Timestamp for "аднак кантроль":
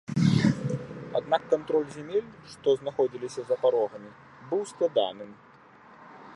1.19-1.85